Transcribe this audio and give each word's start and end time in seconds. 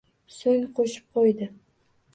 So`ng 0.37 0.63
qo`shib 0.79 1.05
qo`ydi 1.19 1.53